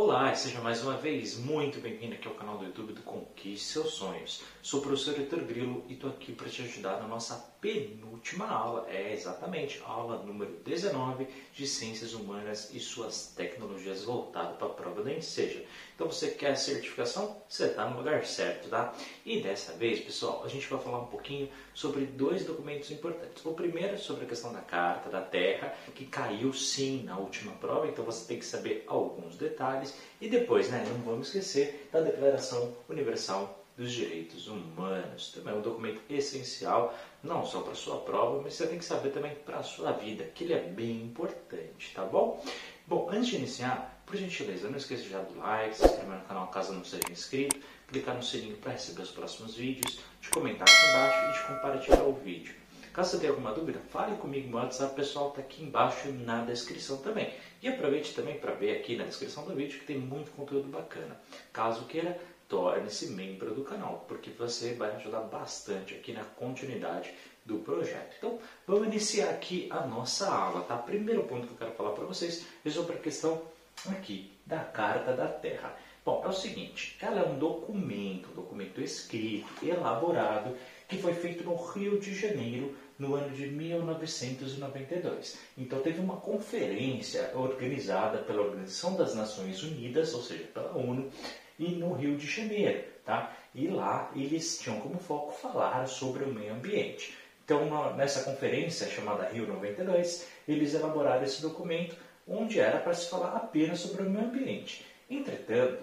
Olá, 0.00 0.32
seja 0.32 0.60
mais 0.60 0.80
uma 0.80 0.96
vez 0.96 1.36
muito 1.36 1.80
bem-vindo 1.80 2.14
aqui 2.14 2.28
ao 2.28 2.34
canal 2.34 2.56
do 2.56 2.64
YouTube 2.64 2.92
do 2.92 3.02
Conquiste 3.02 3.66
Seus 3.66 3.94
Sonhos. 3.94 4.44
Sou 4.62 4.78
o 4.78 4.82
professor 4.84 5.18
Heitor 5.18 5.40
Grilo 5.40 5.84
e 5.88 5.94
estou 5.94 6.08
aqui 6.08 6.30
para 6.32 6.48
te 6.48 6.62
ajudar 6.62 7.00
na 7.00 7.08
nossa 7.08 7.34
penúltima 7.60 8.46
aula, 8.46 8.86
é 8.88 9.12
exatamente 9.12 9.82
a 9.84 9.88
aula 9.88 10.22
número 10.22 10.52
19 10.64 11.26
de 11.52 11.66
Ciências 11.66 12.14
Humanas 12.14 12.70
e 12.72 12.78
suas 12.78 13.32
tecnologias 13.36 14.04
voltado 14.04 14.56
para 14.56 14.68
a 14.68 14.70
prova 14.70 15.02
do 15.02 15.22
Seja. 15.22 15.64
Então 15.94 16.06
você 16.06 16.30
quer 16.30 16.56
certificação? 16.56 17.42
Você 17.48 17.66
está 17.66 17.88
no 17.88 17.96
lugar 17.96 18.24
certo, 18.24 18.68
tá? 18.68 18.94
E 19.24 19.40
dessa 19.40 19.72
vez, 19.72 19.98
pessoal, 20.00 20.42
a 20.44 20.48
gente 20.48 20.68
vai 20.68 20.80
falar 20.80 21.00
um 21.00 21.06
pouquinho 21.06 21.48
sobre 21.74 22.06
dois 22.06 22.44
documentos 22.44 22.90
importantes. 22.90 23.44
O 23.44 23.52
primeiro 23.52 23.94
é 23.94 23.98
sobre 23.98 24.24
a 24.24 24.28
questão 24.28 24.52
da 24.52 24.60
Carta 24.60 25.08
da 25.10 25.20
Terra, 25.20 25.74
que 25.94 26.06
caiu 26.06 26.52
sim 26.52 27.02
na 27.02 27.18
última 27.18 27.52
prova, 27.52 27.88
então 27.88 28.04
você 28.04 28.26
tem 28.26 28.38
que 28.38 28.44
saber 28.44 28.84
alguns 28.86 29.36
detalhes. 29.36 29.94
E 30.20 30.28
depois, 30.28 30.68
né, 30.70 30.84
não 30.88 30.98
vamos 31.02 31.28
esquecer 31.28 31.88
da 31.90 32.00
Declaração 32.00 32.76
Universal 32.88 33.64
dos 33.78 33.92
Direitos 33.92 34.48
Humanos. 34.48 35.30
Também 35.32 35.54
é 35.54 35.56
um 35.56 35.62
documento 35.62 36.02
essencial, 36.10 36.92
não 37.22 37.46
só 37.46 37.60
para 37.60 37.74
sua 37.74 37.98
prova, 38.00 38.42
mas 38.42 38.54
você 38.54 38.66
tem 38.66 38.78
que 38.78 38.84
saber 38.84 39.10
também 39.10 39.34
para 39.46 39.58
a 39.58 39.62
sua 39.62 39.92
vida, 39.92 40.24
que 40.34 40.44
ele 40.44 40.52
é 40.52 40.60
bem 40.60 41.02
importante, 41.04 41.94
tá 41.94 42.04
bom? 42.04 42.44
Bom, 42.86 43.08
antes 43.10 43.28
de 43.28 43.36
iniciar, 43.36 44.02
por 44.04 44.16
gentileza, 44.16 44.68
não 44.68 44.78
esqueça 44.78 45.04
de 45.04 45.10
dar 45.10 45.26
like, 45.36 45.76
se 45.76 45.84
inscrever 45.84 46.18
no 46.18 46.24
canal 46.24 46.48
caso 46.48 46.72
não 46.72 46.84
seja 46.84 47.10
inscrito, 47.10 47.56
clicar 47.86 48.16
no 48.16 48.22
sininho 48.22 48.56
para 48.56 48.72
receber 48.72 49.02
os 49.02 49.10
próximos 49.10 49.54
vídeos, 49.54 50.00
de 50.20 50.28
comentar 50.30 50.68
aqui 50.68 50.88
embaixo 50.88 51.18
e 51.18 51.32
de 51.32 51.54
compartilhar 51.54 52.02
o 52.02 52.12
vídeo. 52.14 52.54
Caso 52.92 53.12
você 53.12 53.18
tenha 53.18 53.30
alguma 53.30 53.52
dúvida, 53.52 53.80
fale 53.90 54.16
comigo 54.16 54.48
no 54.48 54.56
WhatsApp, 54.56 54.96
pessoal 54.96 55.28
está 55.28 55.40
aqui 55.40 55.62
embaixo 55.62 56.10
na 56.10 56.42
descrição 56.42 56.96
também. 56.96 57.32
E 57.62 57.68
aproveite 57.68 58.12
também 58.12 58.38
para 58.38 58.52
ver 58.52 58.76
aqui 58.76 58.96
na 58.96 59.04
descrição 59.04 59.44
do 59.44 59.54
vídeo 59.54 59.78
que 59.78 59.86
tem 59.86 59.98
muito 59.98 60.32
conteúdo 60.32 60.68
bacana. 60.68 61.20
Caso 61.52 61.84
queira, 61.84 62.18
torne-se 62.48 63.08
membro 63.08 63.54
do 63.54 63.62
canal, 63.62 64.04
porque 64.08 64.30
você 64.30 64.72
vai 64.72 64.96
ajudar 64.96 65.20
bastante 65.20 65.94
aqui 65.94 66.12
na 66.12 66.24
continuidade 66.24 67.12
do 67.44 67.58
projeto. 67.58 68.14
Então, 68.18 68.38
vamos 68.66 68.88
iniciar 68.88 69.30
aqui 69.30 69.68
a 69.70 69.86
nossa 69.86 70.30
aula, 70.30 70.62
tá? 70.62 70.76
Primeiro 70.76 71.24
ponto 71.24 71.46
que 71.46 71.52
eu 71.52 71.58
quero 71.58 71.72
falar 71.72 71.92
para 71.92 72.04
vocês 72.04 72.46
é 72.64 72.70
sobre 72.70 72.96
a 72.96 73.00
questão 73.00 73.42
aqui 73.90 74.32
da 74.46 74.60
Carta 74.60 75.12
da 75.12 75.28
Terra. 75.28 75.76
Bom, 76.04 76.22
é 76.24 76.28
o 76.28 76.32
seguinte, 76.32 76.96
ela 77.02 77.20
é 77.20 77.28
um 77.28 77.38
documento, 77.38 78.30
um 78.30 78.34
documento 78.34 78.80
escrito, 78.80 79.46
elaborado, 79.62 80.56
que 80.88 80.96
foi 80.96 81.12
feito 81.12 81.44
no 81.44 81.54
Rio 81.54 82.00
de 82.00 82.14
Janeiro 82.14 82.74
no 82.98 83.14
ano 83.14 83.28
de 83.34 83.46
1992. 83.46 85.38
Então 85.56 85.80
teve 85.80 86.00
uma 86.00 86.16
conferência 86.16 87.30
organizada 87.34 88.18
pela 88.18 88.40
Organização 88.40 88.96
das 88.96 89.14
Nações 89.14 89.62
Unidas, 89.62 90.14
ou 90.14 90.22
seja, 90.22 90.44
pela 90.44 90.74
ONU, 90.74 91.10
e 91.58 91.72
no 91.72 91.92
Rio 91.92 92.16
de 92.16 92.26
Janeiro, 92.26 92.84
tá? 93.04 93.34
E 93.54 93.68
lá 93.68 94.10
eles 94.14 94.58
tinham 94.58 94.80
como 94.80 94.98
foco 94.98 95.32
falar 95.32 95.86
sobre 95.86 96.24
o 96.24 96.32
meio 96.32 96.54
ambiente. 96.54 97.16
Então, 97.44 97.96
nessa 97.96 98.24
conferência 98.24 98.88
chamada 98.88 99.28
Rio 99.28 99.46
92, 99.46 100.28
eles 100.46 100.74
elaboraram 100.74 101.24
esse 101.24 101.40
documento 101.40 101.96
onde 102.26 102.60
era 102.60 102.78
para 102.78 102.92
se 102.92 103.08
falar 103.08 103.34
apenas 103.36 103.80
sobre 103.80 104.02
o 104.02 104.10
meio 104.10 104.26
ambiente. 104.26 104.84
Entretanto, 105.08 105.82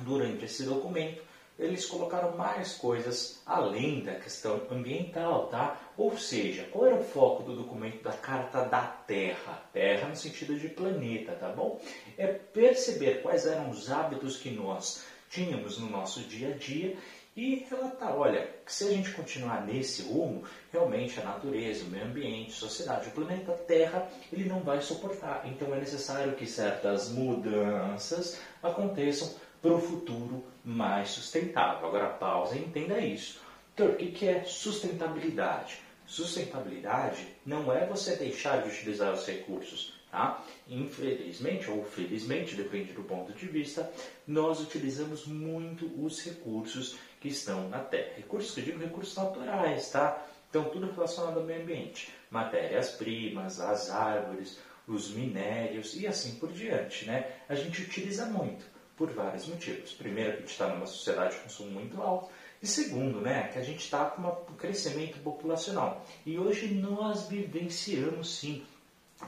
durante 0.00 0.44
esse 0.44 0.64
documento, 0.64 1.22
eles 1.58 1.86
colocaram 1.86 2.36
mais 2.36 2.74
coisas 2.74 3.42
além 3.44 4.02
da 4.02 4.14
questão 4.14 4.62
ambiental, 4.70 5.48
tá? 5.48 5.80
Ou 5.96 6.16
seja, 6.16 6.68
qual 6.70 6.86
era 6.86 6.96
o 6.96 7.02
foco 7.02 7.42
do 7.42 7.56
documento 7.56 8.02
da 8.02 8.12
Carta 8.12 8.64
da 8.64 8.82
Terra? 8.82 9.62
Terra 9.72 10.08
no 10.08 10.16
sentido 10.16 10.58
de 10.58 10.68
planeta, 10.68 11.32
tá 11.32 11.48
bom? 11.48 11.80
É 12.16 12.26
perceber 12.26 13.22
quais 13.22 13.46
eram 13.46 13.70
os 13.70 13.90
hábitos 13.90 14.36
que 14.36 14.50
nós 14.50 15.02
tínhamos 15.28 15.78
no 15.78 15.90
nosso 15.90 16.20
dia 16.20 16.54
a 16.54 16.56
dia 16.56 16.96
e 17.36 17.66
relatar, 17.70 18.16
olha, 18.16 18.48
que 18.66 18.72
se 18.72 18.88
a 18.88 18.90
gente 18.90 19.12
continuar 19.12 19.64
nesse 19.64 20.02
rumo, 20.02 20.42
realmente 20.72 21.20
a 21.20 21.24
natureza, 21.24 21.84
o 21.84 21.88
meio 21.88 22.04
ambiente, 22.04 22.50
a 22.50 22.56
sociedade, 22.56 23.08
o 23.08 23.12
planeta 23.12 23.52
Terra, 23.52 24.08
ele 24.32 24.48
não 24.48 24.60
vai 24.60 24.82
suportar. 24.82 25.42
Então 25.46 25.72
é 25.72 25.78
necessário 25.78 26.34
que 26.34 26.46
certas 26.46 27.10
mudanças 27.10 28.40
aconteçam 28.60 29.30
para 29.60 29.72
o 29.72 29.80
futuro 29.80 30.44
mais 30.64 31.10
sustentável. 31.10 31.88
Agora 31.88 32.08
pausa 32.08 32.56
e 32.56 32.60
entenda 32.60 32.98
isso. 33.00 33.40
Então, 33.74 33.86
o 33.88 33.96
que 33.96 34.26
é 34.26 34.44
sustentabilidade? 34.44 35.78
Sustentabilidade 36.06 37.26
não 37.44 37.72
é 37.72 37.86
você 37.86 38.16
deixar 38.16 38.62
de 38.62 38.68
utilizar 38.68 39.12
os 39.12 39.26
recursos, 39.26 39.98
Tá? 40.10 40.42
Infelizmente 40.66 41.70
ou 41.70 41.84
felizmente, 41.84 42.56
depende 42.56 42.94
do 42.94 43.02
ponto 43.02 43.30
de 43.34 43.46
vista, 43.46 43.92
nós 44.26 44.58
utilizamos 44.58 45.26
muito 45.26 45.84
os 46.02 46.24
recursos 46.24 46.96
que 47.20 47.28
estão 47.28 47.68
na 47.68 47.80
Terra. 47.80 48.14
Recursos 48.16 48.54
que 48.54 48.60
eu 48.60 48.64
digo 48.64 48.78
recursos 48.78 49.14
naturais, 49.14 49.90
tá? 49.90 50.26
Então 50.48 50.64
tudo 50.70 50.90
relacionado 50.90 51.40
ao 51.40 51.44
meio 51.44 51.60
ambiente, 51.60 52.10
matérias-primas, 52.30 53.60
as 53.60 53.90
árvores, 53.90 54.58
os 54.86 55.10
minérios 55.10 55.94
e 55.94 56.06
assim 56.06 56.36
por 56.36 56.50
diante, 56.50 57.04
né? 57.04 57.30
A 57.46 57.54
gente 57.54 57.82
utiliza 57.82 58.24
muito 58.24 58.64
por 58.98 59.10
vários 59.12 59.46
motivos. 59.46 59.92
Primeiro, 59.92 60.32
que 60.32 60.38
a 60.38 60.40
gente 60.40 60.50
está 60.50 60.68
numa 60.68 60.86
sociedade 60.86 61.36
de 61.36 61.42
consumo 61.42 61.70
muito 61.70 62.02
alto. 62.02 62.28
E 62.60 62.66
segundo, 62.66 63.20
né, 63.20 63.48
que 63.52 63.58
a 63.58 63.62
gente 63.62 63.78
está 63.78 64.06
com 64.06 64.20
um 64.20 64.56
crescimento 64.56 65.18
populacional. 65.20 66.04
E 66.26 66.36
hoje 66.36 66.74
nós 66.74 67.28
vivenciamos 67.28 68.38
sim 68.38 68.64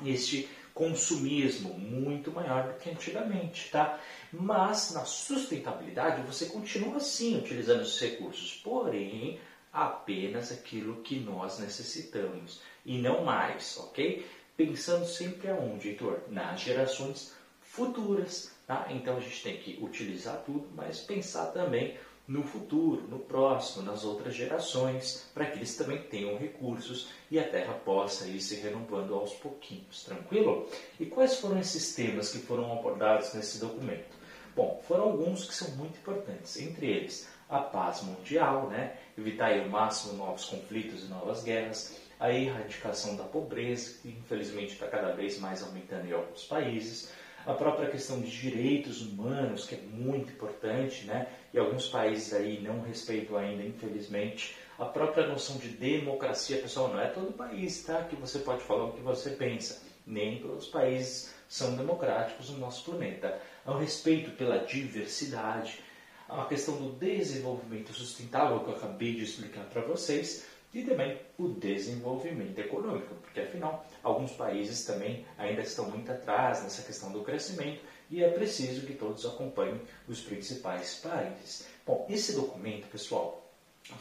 este 0.05 0.49
consumismo 0.75 1.75
muito 1.75 2.33
maior 2.33 2.69
do 2.69 2.79
que 2.79 2.91
antigamente, 2.91 3.71
tá? 3.71 4.01
Mas 4.33 4.93
na 4.93 5.05
sustentabilidade 5.05 6.23
você 6.23 6.47
continua 6.47 6.97
assim 6.97 7.39
utilizando 7.39 7.83
os 7.83 8.01
recursos, 8.01 8.61
porém 8.65 9.39
apenas 9.73 10.51
aquilo 10.51 11.03
que 11.03 11.21
nós 11.21 11.59
necessitamos 11.59 12.61
e 12.85 12.99
não 12.99 13.25
mais, 13.25 13.77
ok? 13.79 14.27
Pensando 14.57 15.07
sempre 15.07 15.49
aonde, 15.49 15.89
Heitor? 15.89 16.21
Nas 16.29 16.61
gerações 16.61 17.33
futuras, 17.71 18.51
tá? 18.67 18.87
Então 18.91 19.17
a 19.17 19.21
gente 19.21 19.43
tem 19.43 19.57
que 19.57 19.79
utilizar 19.81 20.43
tudo, 20.45 20.69
mas 20.75 21.01
pensar 21.01 21.47
também 21.47 21.97
no 22.27 22.43
futuro, 22.43 23.03
no 23.09 23.21
próximo, 23.21 23.85
nas 23.85 24.05
outras 24.05 24.35
gerações, 24.35 25.31
para 25.33 25.47
que 25.47 25.59
eles 25.59 25.77
também 25.77 26.03
tenham 26.03 26.37
recursos 26.37 27.09
e 27.31 27.39
a 27.39 27.49
Terra 27.49 27.75
possa 27.75 28.27
ir 28.27 28.41
se 28.41 28.57
renovando 28.57 29.15
aos 29.15 29.35
pouquinhos, 29.35 30.05
tranquilo? 30.05 30.69
E 30.99 31.07
quais 31.07 31.39
foram 31.39 31.61
esses 31.61 31.95
temas 31.95 32.31
que 32.31 32.39
foram 32.39 32.73
abordados 32.73 33.35
nesse 33.35 33.59
documento? 33.59 34.19
Bom, 34.55 34.83
foram 34.87 35.05
alguns 35.05 35.45
que 35.45 35.55
são 35.55 35.71
muito 35.77 35.97
importantes, 35.99 36.57
entre 36.61 36.87
eles 36.87 37.29
a 37.49 37.61
paz 37.61 38.03
mundial, 38.03 38.69
né? 38.69 38.97
evitar 39.17 39.53
o 39.61 39.71
máximo 39.71 40.15
novos 40.15 40.45
conflitos 40.45 41.05
e 41.05 41.09
novas 41.09 41.43
guerras, 41.43 42.01
a 42.19 42.33
erradicação 42.33 43.17
da 43.17 43.25
pobreza, 43.25 43.99
que 44.03 44.09
infelizmente 44.09 44.75
está 44.75 44.87
cada 44.87 45.13
vez 45.13 45.39
mais 45.39 45.63
aumentando 45.63 46.07
em 46.07 46.13
alguns 46.13 46.45
países, 46.45 47.13
a 47.47 47.55
própria 47.55 47.89
questão 47.91 48.21
de 48.21 48.31
direitos 48.31 49.01
humanos, 49.01 49.67
que 49.67 49.75
é 49.75 49.79
muito 49.79 50.33
importante, 50.33 51.05
né? 51.05 51.29
e 51.53 51.59
alguns 51.59 51.89
países 51.89 52.33
aí 52.33 52.61
não 52.61 52.81
respeitam 52.83 53.37
ainda, 53.37 53.65
infelizmente, 53.65 54.57
a 54.79 54.85
própria 54.85 55.27
noção 55.27 55.57
de 55.57 55.69
democracia, 55.69 56.59
pessoal, 56.59 56.89
não 56.89 57.01
é 57.01 57.07
todo 57.07 57.33
país 57.33 57.83
tá? 57.83 58.05
que 58.05 58.17
você 58.17 58.39
pode 58.41 58.63
falar 58.63 58.85
o 58.85 58.93
que 58.93 59.01
você 59.01 59.31
pensa, 59.31 59.83
nem 60.07 60.41
todos 60.41 60.67
os 60.67 60.71
países 60.71 61.35
são 61.49 61.77
democráticos 61.77 62.51
no 62.51 62.59
nosso 62.59 62.85
planeta. 62.85 63.41
Ao 63.65 63.79
respeito 63.79 64.31
pela 64.33 64.59
diversidade, 64.59 65.81
a 66.29 66.45
questão 66.45 66.77
do 66.77 66.93
desenvolvimento 66.93 67.93
sustentável 67.93 68.61
que 68.61 68.71
eu 68.71 68.77
acabei 68.77 69.15
de 69.15 69.25
explicar 69.25 69.65
para 69.65 69.83
vocês, 69.83 70.47
e 70.73 70.83
também 70.83 71.19
o 71.39 71.49
desenvolvimento 71.49 72.59
econômico, 72.59 73.15
porque 73.17 73.41
afinal 73.41 73.87
alguns 74.03 74.33
países 74.33 74.85
também 74.85 75.25
ainda 75.37 75.63
estão 75.63 75.91
muito 75.91 76.11
atrás 76.11 76.63
nessa 76.63 76.83
questão 76.83 77.11
do 77.11 77.23
crescimento 77.23 77.83
e 78.11 78.23
é 78.23 78.31
preciso 78.31 78.87
que 78.87 78.95
todos 78.95 79.27
acompanhem 79.27 79.81
os 80.09 80.21
principais 80.21 80.97
países. 80.97 81.67
Bom, 81.87 82.07
esse 82.09 82.35
documento, 82.35 82.89
pessoal, 82.89 83.41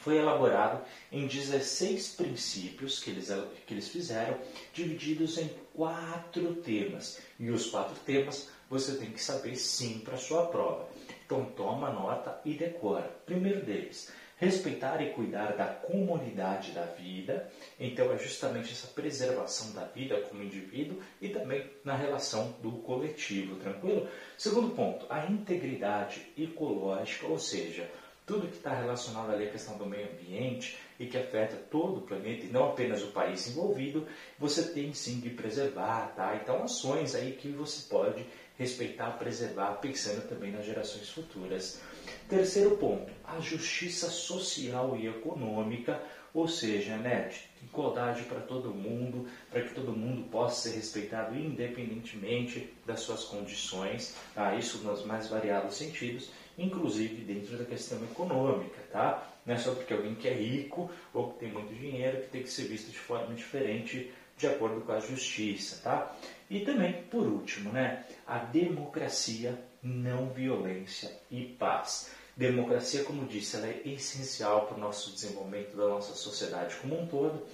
foi 0.02 0.18
elaborado 0.18 0.84
em 1.12 1.26
16 1.28 2.16
princípios 2.16 3.00
que 3.00 3.10
eles, 3.10 3.30
que 3.66 3.74
eles 3.74 3.88
fizeram, 3.88 4.38
divididos 4.74 5.38
em 5.38 5.50
quatro 5.74 6.56
temas. 6.56 7.20
E 7.40 7.50
os 7.50 7.68
quatro 7.68 7.96
temas 8.06 8.50
você 8.70 8.96
tem 8.98 9.12
que 9.12 9.22
saber 9.22 9.56
sim 9.56 10.00
para 10.00 10.16
a 10.16 10.20
sua 10.20 10.46
prova. 10.48 10.88
Então 11.26 11.46
toma 11.46 11.92
nota 11.92 12.40
e 12.46 12.54
decora. 12.54 13.10
Primeiro 13.26 13.66
deles, 13.66 14.12
respeitar 14.40 15.02
e 15.02 15.12
cuidar 15.12 15.56
da 15.56 15.66
comunidade 15.66 16.72
da 16.72 16.86
vida. 16.86 17.50
Então, 17.80 18.12
é 18.14 18.18
justamente 18.18 18.72
essa 18.72 18.88
preservação 18.88 19.74
da 19.74 19.84
vida 19.84 20.20
como 20.22 20.42
indivíduo 20.42 21.00
e 21.22 21.30
também 21.30 21.70
na 21.84 21.96
relação 21.96 22.56
do 22.62 22.72
coletivo, 22.80 23.58
tranquilo? 23.58 24.08
Segundo 24.38 24.74
ponto, 24.74 25.06
a 25.10 25.26
integridade 25.26 26.26
ecológica, 26.38 27.28
ou 27.28 27.38
seja, 27.38 27.90
tudo 28.26 28.48
que 28.48 28.58
está 28.58 28.76
relacionado 28.76 29.32
à 29.32 29.46
questão 29.48 29.76
do 29.76 29.88
meio 29.88 30.08
ambiente 30.12 30.78
e 31.00 31.08
que 31.08 31.18
afeta 31.18 31.56
todo 31.56 31.98
o 31.98 32.02
planeta 32.02 32.46
e 32.46 32.50
não 32.50 32.70
apenas 32.70 33.02
o 33.02 33.08
país 33.08 33.48
envolvido, 33.48 34.08
você 34.38 34.72
tem 34.72 34.94
sim 34.94 35.20
de 35.20 35.32
preservar, 35.32 36.14
tá? 36.16 36.36
Então 36.36 36.64
ações 36.64 37.16
aí 37.16 37.32
que 37.32 37.50
você 37.50 37.90
pode 37.90 38.24
respeitar, 38.56 39.18
preservar, 39.18 39.80
pensando 39.80 40.28
também 40.30 40.52
nas 40.52 40.64
gerações 40.64 41.10
futuras. 41.10 41.82
Terceiro 42.30 42.78
ponto, 42.78 43.12
a 43.24 43.40
justiça 43.40 44.08
social 44.08 44.96
e 44.96 45.08
econômica, 45.08 46.00
ou 46.32 46.48
seja, 46.48 46.96
né, 46.96 47.32
igualdade 47.64 48.22
para 48.22 48.40
todo 48.40 48.70
mundo, 48.72 49.28
para 49.50 49.64
que 49.64 49.74
todo 49.74 49.92
mundo 49.92 50.30
possa 50.30 50.70
ser 50.70 50.76
respeitado 50.76 51.36
independentemente 51.36 52.72
das 52.86 53.00
suas 53.00 53.24
condições, 53.24 54.16
tá? 54.36 54.54
isso 54.54 54.78
nos 54.84 55.04
mais 55.08 55.28
variados 55.28 55.74
sentidos, 55.74 56.30
inclusive 56.56 57.16
dentro 57.24 57.58
da 57.58 57.66
questão 57.66 57.98
econômica, 58.04 58.80
tá? 58.92 59.28
Não 59.44 59.56
é 59.56 59.58
só 59.58 59.74
porque 59.74 59.92
alguém 59.92 60.14
que 60.14 60.28
é 60.28 60.34
rico 60.34 60.92
ou 61.12 61.32
que 61.32 61.40
tem 61.40 61.52
muito 61.52 61.74
dinheiro 61.74 62.22
que 62.22 62.30
tem 62.30 62.44
que 62.44 62.50
ser 62.52 62.68
visto 62.68 62.92
de 62.92 63.00
forma 63.00 63.34
diferente 63.34 64.12
de 64.38 64.46
acordo 64.46 64.82
com 64.82 64.92
a 64.92 65.00
justiça, 65.00 65.82
tá? 65.84 66.16
E 66.48 66.60
também, 66.60 66.94
por 67.10 67.26
último, 67.26 67.72
né, 67.72 68.06
a 68.28 68.38
democracia, 68.38 69.58
não 69.82 70.30
violência 70.30 71.12
e 71.30 71.46
paz. 71.46 72.12
Democracia, 72.36 73.04
como 73.04 73.28
disse, 73.28 73.58
ela 73.58 73.68
é 73.68 73.82
essencial 73.86 74.68
para 74.68 74.78
o 74.78 74.80
nosso 74.80 75.12
desenvolvimento 75.12 75.76
da 75.76 75.88
nossa 75.88 76.14
sociedade 76.14 76.76
como 76.76 77.02
um 77.02 77.08
todo. 77.08 77.46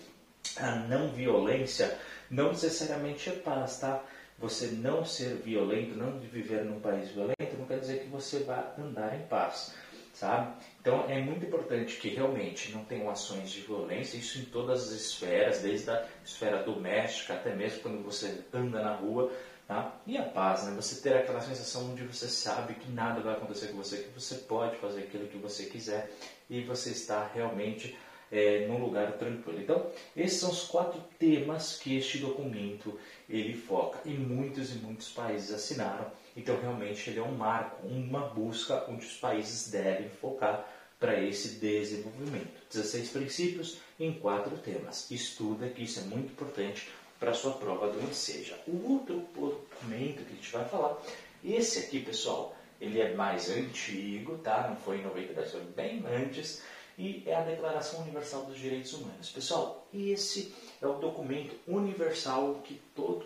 A 0.58 0.76
não 0.76 1.12
violência 1.12 1.98
não 2.30 2.50
necessariamente 2.50 3.30
é 3.30 3.34
paz, 3.34 3.80
tá? 3.80 4.04
Você 4.38 4.68
não 4.68 5.04
ser 5.06 5.38
violento, 5.38 5.98
não 5.98 6.20
viver 6.20 6.64
num 6.66 6.80
país 6.80 7.10
violento, 7.10 7.58
não 7.58 7.66
quer 7.66 7.80
dizer 7.80 8.02
que 8.02 8.10
você 8.10 8.40
vá 8.40 8.74
andar 8.78 9.16
em 9.16 9.26
paz 9.28 9.74
sabe? 10.16 10.54
Então 10.80 11.06
é 11.10 11.20
muito 11.20 11.46
importante 11.46 11.98
que 11.98 12.10
realmente 12.10 12.72
não 12.72 12.86
tenham 12.86 13.10
ações 13.10 13.52
de 13.52 13.62
violência, 13.62 14.18
isso 14.18 14.40
em 14.40 14.46
todas 14.46 14.88
as 14.88 14.92
esferas, 14.92 15.62
desde 15.62 15.92
a 15.92 16.06
esfera 16.24 16.64
doméstica 16.64 17.34
até 17.34 17.54
mesmo 17.54 17.82
quando 17.82 18.02
você 18.02 18.40
anda 18.54 18.82
na 18.82 18.96
rua, 18.96 19.32
tá? 19.68 20.00
E 20.06 20.18
a 20.18 20.24
paz, 20.24 20.64
né? 20.64 20.74
Você 20.76 21.02
ter 21.02 21.18
aquela 21.18 21.42
sensação 21.42 21.92
onde 21.92 22.04
você 22.04 22.28
sabe 22.28 22.76
que 22.76 22.92
nada 22.92 23.22
vai 23.22 23.34
acontecer 23.34 23.68
com 23.68 23.78
você, 23.78 23.98
que 23.98 24.20
você 24.20 24.36
pode 24.36 24.78
fazer 24.78 25.02
aquilo 25.02 25.28
que 25.28 25.38
você 25.38 25.66
quiser 25.66 26.12
e 26.50 26.62
você 26.62 26.92
está 26.92 27.30
realmente 27.34 27.98
é, 28.32 28.68
num 28.68 28.80
lugar 28.84 29.14
tranquilo. 29.14 29.60
Então, 29.60 29.92
esses 30.16 30.40
são 30.40 30.52
os 30.52 30.64
quatro 30.64 31.02
temas 31.20 31.78
que 31.78 31.98
este 31.98 32.18
documento 32.18 33.00
ele 33.30 33.56
foca 33.56 34.00
e 34.06 34.12
muitos 34.12 34.74
e 34.76 34.80
muitos 34.80 35.10
países 35.10 35.52
assinaram 35.54 36.12
então, 36.36 36.60
realmente, 36.60 37.10
ele 37.10 37.20
é 37.20 37.24
um 37.24 37.36
marco, 37.36 37.88
uma 37.88 38.28
busca 38.28 38.86
onde 38.90 39.06
os 39.06 39.14
países 39.14 39.70
devem 39.72 40.10
focar 40.10 40.68
para 41.00 41.20
esse 41.22 41.60
desenvolvimento. 41.60 42.62
16 42.72 43.10
princípios 43.10 43.78
em 43.98 44.14
quatro 44.14 44.58
temas. 44.58 45.10
Estuda, 45.10 45.70
que 45.70 45.84
isso 45.84 46.00
é 46.00 46.04
muito 46.04 46.34
importante 46.34 46.90
para 47.20 47.32
a 47.32 47.34
sua 47.34 47.54
prova 47.54 47.88
do 47.90 48.02
Enseja. 48.04 48.60
O 48.68 48.94
outro 48.94 49.26
documento 49.34 50.24
que 50.24 50.34
a 50.34 50.36
gente 50.36 50.52
vai 50.52 50.66
falar, 50.66 50.98
esse 51.44 51.80
aqui, 51.80 52.00
pessoal, 52.02 52.56
ele 52.80 53.00
é 53.00 53.14
mais 53.14 53.50
antigo, 53.50 54.38
tá? 54.40 54.68
Não 54.70 54.76
foi 54.76 54.98
em 54.98 55.04
92, 55.04 55.52
foi 55.52 55.62
bem 55.62 56.04
antes, 56.08 56.62
e 56.98 57.24
é 57.26 57.36
a 57.36 57.42
Declaração 57.42 58.02
Universal 58.02 58.46
dos 58.46 58.58
Direitos 58.58 58.94
Humanos. 58.94 59.30
Pessoal, 59.30 59.88
esse 59.94 60.54
é 60.82 60.88
o 60.88 60.94
documento 60.94 61.56
universal 61.68 62.62
que 62.64 62.82
todo 62.96 63.26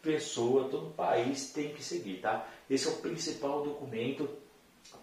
pessoa, 0.00 0.68
todo 0.68 0.94
país 0.94 1.50
tem 1.52 1.74
que 1.74 1.82
seguir, 1.82 2.20
tá? 2.20 2.48
Esse 2.70 2.86
é 2.86 2.90
o 2.90 2.96
principal 2.96 3.64
documento 3.64 4.28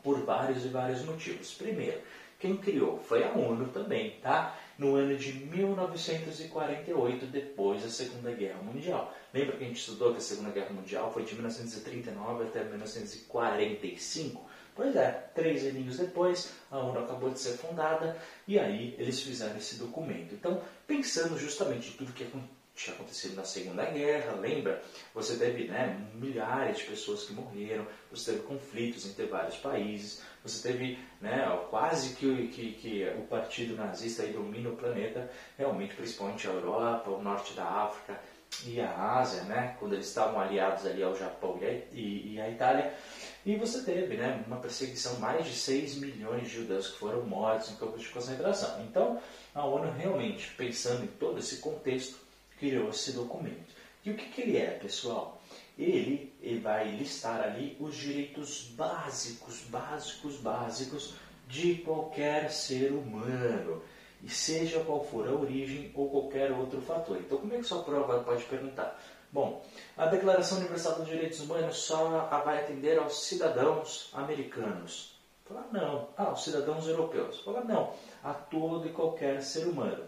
por 0.01 0.23
vários 0.23 0.65
e 0.65 0.69
vários 0.69 1.03
motivos. 1.03 1.53
Primeiro, 1.53 1.99
quem 2.39 2.57
criou 2.57 2.99
foi 2.99 3.23
a 3.23 3.31
ONU 3.31 3.67
também, 3.69 4.19
tá? 4.21 4.57
No 4.77 4.95
ano 4.95 5.15
de 5.15 5.31
1948, 5.33 7.25
depois 7.27 7.81
da 7.81 7.89
Segunda 7.89 8.31
Guerra 8.31 8.61
Mundial. 8.61 9.13
Lembra 9.33 9.55
que 9.55 9.63
a 9.63 9.67
gente 9.67 9.79
estudou 9.79 10.11
que 10.11 10.17
a 10.17 10.21
Segunda 10.21 10.51
Guerra 10.51 10.71
Mundial 10.71 11.11
foi 11.13 11.23
de 11.23 11.33
1939 11.33 12.43
até 12.43 12.63
1945? 12.63 14.45
Pois 14.75 14.93
é, 14.97 15.29
três 15.33 15.65
aninhos 15.65 15.97
depois, 15.97 16.51
a 16.69 16.79
ONU 16.79 16.99
acabou 16.99 17.29
de 17.29 17.39
ser 17.39 17.53
fundada 17.53 18.17
e 18.45 18.59
aí 18.59 18.93
eles 18.99 19.21
fizeram 19.21 19.55
esse 19.55 19.77
documento. 19.77 20.35
Então, 20.35 20.61
pensando 20.85 21.39
justamente 21.39 21.91
em 21.91 21.93
tudo 21.93 22.11
que 22.11 22.27
tinha 22.75 22.95
acontecido 22.95 23.35
na 23.35 23.45
Segunda 23.45 23.85
Guerra, 23.85 24.33
lembra? 24.33 24.83
Você 25.13 25.37
teve 25.37 25.65
né, 25.65 25.97
milhares 26.13 26.79
de 26.79 26.83
pessoas 26.83 27.23
que 27.23 27.33
morreram, 27.33 27.87
você 28.11 28.33
teve 28.33 28.43
conflitos 28.43 29.05
entre 29.05 29.25
vários 29.25 29.55
países, 29.55 30.21
você 30.43 30.67
teve 30.67 30.99
né, 31.21 31.47
quase 31.69 32.15
que, 32.15 32.47
que, 32.49 32.71
que 32.73 33.03
o 33.17 33.23
partido 33.23 33.75
nazista 33.75 34.27
domina 34.27 34.69
o 34.69 34.75
planeta, 34.75 35.31
realmente, 35.57 35.95
principalmente 35.95 36.47
a 36.47 36.51
Europa, 36.51 37.09
o 37.09 37.21
norte 37.21 37.53
da 37.53 37.63
África 37.63 38.19
e 38.65 38.79
a 38.79 39.17
Ásia, 39.19 39.43
né, 39.43 39.75
quando 39.79 39.93
eles 39.93 40.07
estavam 40.07 40.39
aliados 40.39 40.85
ali 40.85 41.01
ao 41.01 41.15
Japão 41.15 41.57
e 41.61 41.65
a, 41.65 41.71
e, 41.71 42.37
e 42.37 42.51
Itália. 42.51 42.93
E 43.45 43.55
você 43.55 43.83
teve 43.83 44.17
né, 44.17 44.43
uma 44.47 44.57
perseguição, 44.57 45.19
mais 45.19 45.45
de 45.45 45.53
6 45.53 45.95
milhões 45.95 46.43
de 46.47 46.55
judeus 46.55 46.89
que 46.89 46.97
foram 46.97 47.23
mortos 47.23 47.71
em 47.71 47.75
campos 47.75 48.01
de 48.01 48.09
concentração. 48.09 48.83
Então, 48.83 49.21
a 49.53 49.65
ONU 49.65 49.91
realmente, 49.91 50.51
pensando 50.55 51.03
em 51.03 51.07
todo 51.07 51.39
esse 51.39 51.57
contexto, 51.57 52.24
criou 52.57 52.89
esse 52.89 53.11
documento. 53.11 53.73
E 54.03 54.11
o 54.11 54.15
que, 54.15 54.25
que 54.29 54.41
ele 54.41 54.57
é, 54.57 54.71
pessoal? 54.71 55.41
Ele, 55.77 56.33
ele 56.41 56.59
vai 56.59 56.87
listar 56.89 57.41
ali 57.41 57.75
os 57.79 57.95
direitos 57.95 58.71
básicos, 58.75 59.61
básicos, 59.69 60.37
básicos 60.37 61.15
de 61.47 61.75
qualquer 61.75 62.49
ser 62.51 62.91
humano, 62.91 63.81
e 64.23 64.29
seja 64.29 64.79
qual 64.79 65.03
for 65.03 65.27
a 65.27 65.31
origem 65.31 65.91
ou 65.93 66.09
qualquer 66.09 66.51
outro 66.51 66.81
fator. 66.81 67.17
Então, 67.17 67.37
como 67.37 67.53
é 67.53 67.57
que 67.57 67.63
sua 67.63 67.83
prova 67.83 68.23
pode 68.23 68.43
perguntar? 68.45 68.99
Bom, 69.31 69.63
a 69.97 70.05
Declaração 70.05 70.59
Universal 70.59 70.95
dos 70.95 71.07
Direitos 71.07 71.41
Humanos 71.41 71.77
só 71.77 72.27
vai 72.45 72.63
atender 72.63 72.97
aos 72.97 73.25
cidadãos 73.25 74.09
americanos. 74.13 75.19
Fala 75.45 75.67
não. 75.71 76.09
Ah, 76.17 76.31
os 76.31 76.43
cidadãos 76.43 76.87
europeus. 76.87 77.41
Fala 77.41 77.63
não. 77.63 77.93
A 78.23 78.33
todo 78.33 78.87
e 78.87 78.93
qualquer 78.93 79.41
ser 79.41 79.67
humano. 79.67 80.03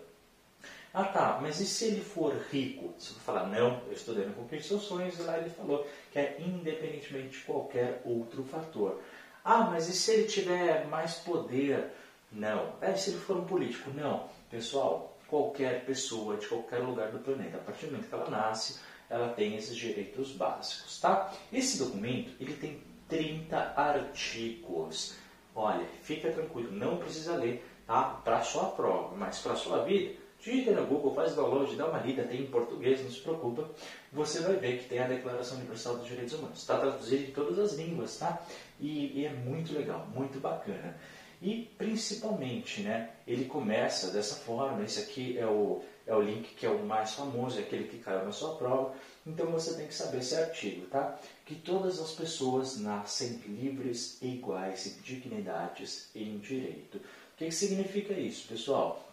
Ah 1.00 1.04
tá, 1.04 1.38
mas 1.40 1.60
e 1.60 1.66
se 1.68 1.86
ele 1.86 2.02
for 2.02 2.36
rico? 2.52 2.92
Você 2.98 3.14
vai 3.14 3.24
falar, 3.24 3.46
não, 3.46 3.84
eu 3.86 3.94
estou 3.94 4.16
dando 4.16 4.34
cumprir 4.34 4.64
seus 4.64 4.82
sonhos, 4.82 5.20
e 5.20 5.22
lá 5.22 5.38
ele 5.38 5.52
falou 5.52 5.86
que 6.12 6.18
é 6.18 6.38
independentemente 6.40 7.38
de 7.38 7.44
qualquer 7.44 8.02
outro 8.04 8.44
fator. 8.44 9.00
Ah, 9.46 9.60
mas 9.70 9.88
e 9.90 9.94
se 9.94 10.12
ele 10.12 10.24
tiver 10.24 10.88
mais 10.88 11.14
poder? 11.18 11.92
Não. 12.32 12.74
É, 12.82 12.96
se 12.96 13.12
ele 13.12 13.20
for 13.20 13.38
um 13.38 13.46
político? 13.46 13.92
Não. 13.92 14.28
Pessoal, 14.50 15.16
qualquer 15.28 15.86
pessoa 15.86 16.36
de 16.36 16.48
qualquer 16.48 16.80
lugar 16.80 17.12
do 17.12 17.20
planeta, 17.20 17.58
a 17.58 17.62
partir 17.62 17.86
do 17.86 17.92
momento 17.92 18.10
que 18.10 18.16
ela 18.16 18.32
nasce, 18.32 18.80
ela 19.08 19.30
tem 19.30 19.56
esses 19.56 19.76
direitos 19.76 20.32
básicos, 20.32 21.00
tá? 21.00 21.32
Esse 21.54 21.78
documento, 21.78 22.32
ele 22.40 22.56
tem 22.56 22.82
30 23.08 23.56
artigos. 23.76 25.16
Olha, 25.54 25.86
fica 26.02 26.32
tranquilo, 26.32 26.72
não 26.72 26.98
precisa 26.98 27.36
ler, 27.36 27.64
tá? 27.86 28.20
Para 28.26 28.42
sua 28.42 28.72
prova, 28.72 29.16
mas 29.16 29.38
para 29.38 29.56
sua 29.56 29.84
vida, 29.84 30.26
Digita 30.48 30.72
no 30.72 30.88
Google, 30.88 31.14
faz 31.14 31.36
download, 31.36 31.76
dá 31.76 31.88
uma 31.88 32.00
lida, 32.00 32.24
tem 32.24 32.44
em 32.44 32.48
português, 32.48 33.04
não 33.04 33.12
se 33.12 33.20
preocupa. 33.20 33.70
Você 34.14 34.40
vai 34.40 34.56
ver 34.56 34.80
que 34.80 34.88
tem 34.88 35.00
a 35.00 35.06
Declaração 35.06 35.58
Universal 35.58 35.98
dos 35.98 36.08
Direitos 36.08 36.36
Humanos. 36.36 36.60
Está 36.60 36.80
traduzido 36.80 37.24
em 37.24 37.32
todas 37.32 37.60
as 37.60 37.74
línguas, 37.74 38.18
tá? 38.18 38.42
E, 38.80 39.20
e, 39.20 39.26
é 39.26 39.30
muito 39.30 39.74
legal, 39.74 40.08
muito 40.16 40.40
bacana. 40.40 40.96
E 41.42 41.70
principalmente, 41.78 42.80
né, 42.80 43.10
ele 43.28 43.44
começa 43.44 44.10
dessa 44.10 44.36
forma. 44.36 44.86
Esse 44.86 45.02
aqui 45.02 45.38
é 45.38 45.46
o, 45.46 45.84
é 46.06 46.16
o 46.16 46.22
link 46.22 46.56
que 46.56 46.66
é 46.66 46.70
o 46.70 46.82
mais 46.82 47.12
famoso, 47.12 47.60
é 47.60 47.64
aquele 47.64 47.90
que 47.90 47.98
caiu 47.98 48.24
na 48.24 48.32
sua 48.32 48.56
prova. 48.56 48.94
Então 49.26 49.48
você 49.48 49.76
tem 49.76 49.86
que 49.86 49.94
saber 49.94 50.20
esse 50.20 50.34
artigo, 50.34 50.86
tá? 50.86 51.20
Que 51.46 51.56
todas 51.56 52.00
as 52.00 52.14
pessoas 52.14 52.80
nascem 52.80 53.42
livres 53.48 54.18
e 54.22 54.36
iguais 54.36 54.88
em 54.88 55.02
dignidades 55.02 56.10
e 56.16 56.24
em 56.24 56.38
direito. 56.38 57.00
O 57.00 57.38
que, 57.38 57.48
que 57.48 57.52
significa 57.52 58.14
isso, 58.14 58.48
pessoal? 58.48 59.04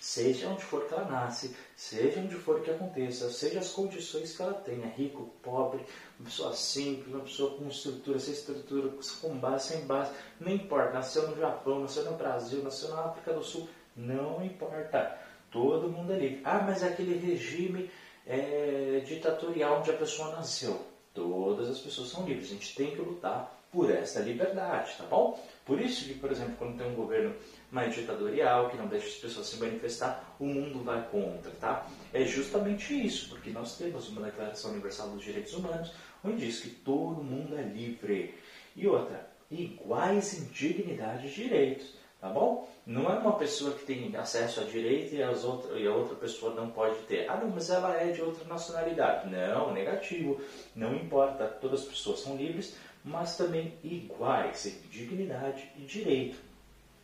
Seja 0.00 0.48
onde 0.48 0.64
for 0.64 0.86
que 0.86 0.94
ela 0.94 1.04
nasce, 1.04 1.56
seja 1.76 2.20
onde 2.20 2.34
for 2.34 2.60
que 2.60 2.70
aconteça, 2.70 3.30
seja 3.30 3.58
as 3.58 3.70
condições 3.70 4.36
que 4.36 4.42
ela 4.42 4.54
tenha, 4.54 4.86
rico, 4.86 5.32
pobre, 5.42 5.84
uma 6.18 6.26
pessoa 6.26 6.52
simples, 6.52 7.14
uma 7.14 7.24
pessoa 7.24 7.56
com 7.56 7.68
estrutura, 7.68 8.18
sem 8.18 8.34
estrutura, 8.34 8.92
com 9.20 9.36
base, 9.38 9.68
sem 9.68 9.86
base, 9.86 10.12
não 10.40 10.52
importa, 10.52 10.92
nasceu 10.92 11.28
no 11.28 11.36
Japão, 11.36 11.80
nasceu 11.80 12.04
no 12.04 12.16
Brasil, 12.16 12.62
nasceu 12.62 12.90
na 12.90 13.06
África 13.06 13.32
do 13.32 13.42
Sul, 13.42 13.68
não 13.96 14.44
importa, 14.44 15.18
todo 15.50 15.90
mundo 15.90 16.12
é 16.12 16.18
livre. 16.18 16.40
Ah, 16.44 16.62
mas 16.66 16.82
é 16.82 16.88
aquele 16.88 17.16
regime 17.16 17.90
é, 18.26 19.02
ditatorial 19.06 19.78
onde 19.78 19.90
a 19.90 19.96
pessoa 19.96 20.34
nasceu, 20.36 20.93
todas 21.14 21.70
as 21.70 21.78
pessoas 21.78 22.08
são 22.08 22.26
livres, 22.26 22.50
a 22.50 22.54
gente 22.54 22.74
tem 22.74 22.90
que 22.90 23.00
lutar 23.00 23.54
por 23.70 23.90
essa 23.90 24.20
liberdade, 24.20 24.94
tá 24.96 25.04
bom? 25.04 25.40
Por 25.64 25.80
isso 25.80 26.04
que, 26.04 26.14
por 26.14 26.30
exemplo, 26.30 26.54
quando 26.58 26.78
tem 26.78 26.86
um 26.86 26.94
governo 26.94 27.34
mais 27.72 27.94
ditatorial, 27.94 28.70
que 28.70 28.76
não 28.76 28.86
deixa 28.86 29.08
as 29.08 29.14
pessoas 29.14 29.46
se 29.48 29.56
manifestar, 29.58 30.36
o 30.38 30.44
mundo 30.44 30.84
vai 30.84 31.02
contra, 31.08 31.50
tá? 31.52 31.86
É 32.12 32.24
justamente 32.24 32.94
isso, 32.94 33.30
porque 33.30 33.50
nós 33.50 33.76
temos 33.76 34.08
uma 34.08 34.22
Declaração 34.22 34.70
Universal 34.70 35.10
dos 35.10 35.24
Direitos 35.24 35.54
Humanos, 35.54 35.92
onde 36.22 36.46
diz 36.46 36.60
que 36.60 36.70
todo 36.70 37.24
mundo 37.24 37.56
é 37.56 37.62
livre. 37.62 38.34
E 38.76 38.86
outra, 38.86 39.28
iguais 39.50 40.38
em 40.38 40.44
dignidade 40.52 41.26
e 41.26 41.30
direitos. 41.30 41.94
Tá 42.24 42.30
bom? 42.30 42.66
Não 42.86 43.12
é 43.12 43.18
uma 43.18 43.36
pessoa 43.36 43.72
que 43.72 43.84
tem 43.84 44.16
acesso 44.16 44.62
à 44.62 44.64
direita 44.64 45.14
e, 45.14 45.22
as 45.22 45.44
outra, 45.44 45.78
e 45.78 45.86
a 45.86 45.92
outra 45.94 46.16
pessoa 46.16 46.54
não 46.54 46.70
pode 46.70 46.96
ter. 47.00 47.28
Ah, 47.28 47.36
não, 47.36 47.50
mas 47.50 47.68
ela 47.68 47.94
é 47.94 48.12
de 48.12 48.22
outra 48.22 48.46
nacionalidade. 48.46 49.28
Não, 49.30 49.74
negativo. 49.74 50.40
Não 50.74 50.94
importa, 50.94 51.46
todas 51.46 51.82
as 51.82 51.86
pessoas 51.86 52.20
são 52.20 52.34
livres, 52.34 52.76
mas 53.04 53.36
também 53.36 53.74
iguais 53.84 54.64
em 54.64 54.88
dignidade 54.88 55.70
e 55.76 55.82
direito, 55.82 56.38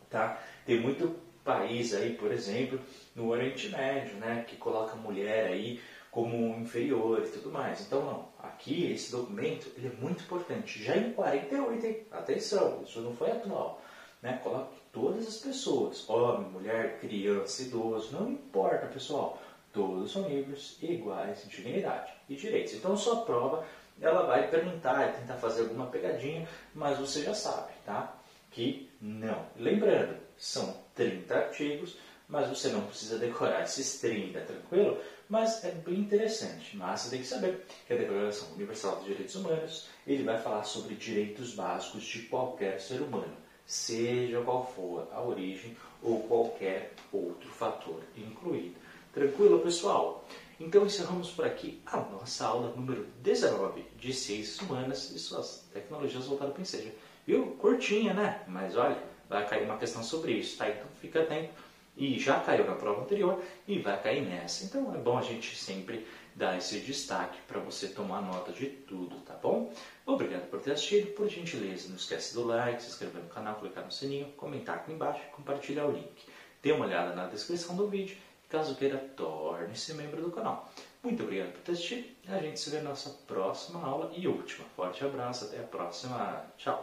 tá? 0.09 0.41
Tem 0.65 0.81
muito 0.81 1.15
país 1.43 1.93
aí, 1.93 2.15
por 2.15 2.31
exemplo, 2.31 2.79
no 3.15 3.29
Oriente 3.29 3.69
Médio, 3.69 4.15
né, 4.15 4.43
que 4.47 4.55
coloca 4.55 4.93
a 4.93 4.95
mulher 4.95 5.51
aí 5.51 5.79
como 6.09 6.57
inferior 6.59 7.23
e 7.23 7.29
tudo 7.29 7.51
mais. 7.51 7.81
Então, 7.81 8.03
não. 8.03 8.31
Aqui, 8.39 8.91
esse 8.91 9.11
documento, 9.11 9.71
ele 9.77 9.87
é 9.87 10.01
muito 10.01 10.23
importante. 10.23 10.83
Já 10.83 10.97
em 10.97 11.13
48, 11.13 11.85
hein? 11.85 12.07
atenção, 12.11 12.81
isso 12.83 13.01
não 13.01 13.15
foi 13.15 13.29
atual. 13.29 13.81
Né? 14.21 14.39
Coloque 14.43 14.80
todas 14.91 15.27
as 15.27 15.37
pessoas, 15.37 16.07
homem, 16.09 16.49
mulher, 16.49 16.99
criança, 16.99 17.63
idoso, 17.63 18.13
não 18.13 18.29
importa, 18.29 18.87
pessoal. 18.87 19.41
Todos 19.73 20.11
são 20.11 20.27
livres 20.27 20.77
iguais 20.81 21.45
em 21.45 21.47
dignidade 21.47 22.11
e 22.29 22.35
direitos. 22.35 22.73
Então, 22.73 22.97
sua 22.97 23.23
prova, 23.23 23.65
ela 24.01 24.25
vai 24.25 24.49
perguntar, 24.49 25.13
tentar 25.13 25.35
fazer 25.35 25.61
alguma 25.61 25.87
pegadinha, 25.87 26.47
mas 26.73 26.97
você 26.97 27.23
já 27.23 27.33
sabe, 27.33 27.71
tá? 27.85 28.13
Que 28.51 28.89
não. 29.01 29.45
Lembrando, 29.55 30.17
são 30.37 30.75
30 30.95 31.33
artigos, 31.33 31.97
mas 32.27 32.49
você 32.49 32.69
não 32.69 32.85
precisa 32.85 33.17
decorar 33.17 33.63
esses 33.63 33.99
30, 33.99 34.41
tranquilo? 34.41 34.97
Mas 35.29 35.63
é 35.63 35.71
bem 35.71 35.99
interessante. 35.99 36.75
Mas 36.75 37.01
você 37.01 37.09
tem 37.11 37.19
que 37.19 37.27
saber 37.27 37.65
que 37.87 37.93
a 37.93 37.97
Declaração 37.97 38.53
Universal 38.53 38.97
dos 38.97 39.05
Direitos 39.05 39.35
Humanos 39.35 39.87
ele 40.05 40.23
vai 40.23 40.37
falar 40.37 40.63
sobre 40.63 40.95
direitos 40.95 41.53
básicos 41.53 42.03
de 42.03 42.23
qualquer 42.23 42.79
ser 42.81 43.01
humano, 43.01 43.35
seja 43.71 44.41
qual 44.41 44.69
for 44.75 45.07
a 45.13 45.21
origem 45.21 45.77
ou 46.03 46.23
qualquer 46.23 46.93
outro 47.09 47.49
fator 47.49 48.01
incluído. 48.17 48.75
Tranquilo, 49.13 49.59
pessoal? 49.59 50.27
Então 50.59 50.85
encerramos 50.85 51.31
por 51.31 51.45
aqui 51.45 51.81
a 51.85 51.97
nossa 51.97 52.45
aula 52.45 52.73
número 52.75 53.07
19 53.21 53.85
de 53.97 54.13
Ciências 54.13 54.59
Humanas 54.59 55.11
e 55.11 55.17
suas 55.17 55.69
tecnologias 55.73 56.25
voltadas 56.25 56.53
para 56.53 56.59
o 56.59 56.61
Enseja. 56.63 56.93
Viu? 57.25 57.55
Curtinha, 57.61 58.13
né? 58.13 58.43
Mas 58.45 58.75
olha, 58.75 59.01
vai 59.29 59.47
cair 59.47 59.63
uma 59.63 59.77
questão 59.77 60.03
sobre 60.03 60.33
isso, 60.33 60.57
tá? 60.57 60.69
Então 60.69 60.87
fica 60.99 61.21
atento. 61.21 61.53
E 62.01 62.17
já 62.17 62.39
caiu 62.39 62.65
na 62.65 62.73
prova 62.73 63.03
anterior 63.03 63.39
e 63.67 63.77
vai 63.77 64.01
cair 64.01 64.23
nessa. 64.23 64.65
Então 64.65 64.91
é 64.95 64.97
bom 64.97 65.19
a 65.19 65.21
gente 65.21 65.55
sempre 65.55 66.07
dar 66.33 66.57
esse 66.57 66.79
destaque 66.79 67.37
para 67.47 67.59
você 67.59 67.89
tomar 67.89 68.23
nota 68.23 68.51
de 68.51 68.65
tudo, 68.65 69.17
tá 69.17 69.35
bom? 69.35 69.71
Obrigado 70.03 70.49
por 70.49 70.59
ter 70.59 70.71
assistido. 70.71 71.13
Por 71.13 71.29
gentileza, 71.29 71.89
não 71.89 71.97
esquece 71.97 72.33
do 72.33 72.43
like, 72.43 72.81
se 72.81 72.89
inscrever 72.89 73.21
no 73.21 73.29
canal, 73.29 73.53
clicar 73.59 73.85
no 73.85 73.91
sininho, 73.91 74.31
comentar 74.31 74.77
aqui 74.77 74.91
embaixo 74.91 75.21
e 75.27 75.35
compartilhar 75.35 75.85
o 75.85 75.91
link. 75.91 76.25
Dê 76.63 76.71
uma 76.71 76.87
olhada 76.87 77.13
na 77.13 77.27
descrição 77.27 77.75
do 77.75 77.87
vídeo. 77.87 78.17
Caso 78.49 78.75
queira, 78.75 78.97
torne-se 79.15 79.93
membro 79.93 80.23
do 80.23 80.31
canal. 80.31 80.73
Muito 81.03 81.21
obrigado 81.21 81.51
por 81.51 81.61
ter 81.61 81.73
assistido. 81.73 82.07
A 82.29 82.39
gente 82.39 82.59
se 82.59 82.71
vê 82.71 82.77
na 82.77 82.89
nossa 82.89 83.11
próxima 83.27 83.79
aula 83.79 84.11
e 84.17 84.27
última. 84.27 84.65
Forte 84.75 85.05
abraço, 85.05 85.45
até 85.45 85.59
a 85.59 85.63
próxima. 85.67 86.47
Tchau! 86.57 86.79